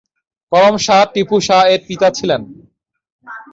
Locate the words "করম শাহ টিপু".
0.51-1.35